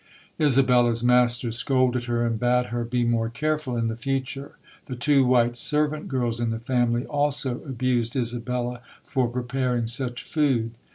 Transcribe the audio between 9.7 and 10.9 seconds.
such food.